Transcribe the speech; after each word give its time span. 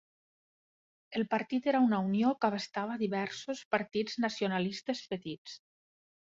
El 1.19 1.25
partit 1.33 1.67
era 1.73 1.81
una 1.87 1.99
unió 2.05 2.31
que 2.39 2.49
abastava 2.53 2.97
diversos 3.03 3.61
partits 3.77 4.17
nacionalistes 4.27 5.05
petits. 5.13 5.61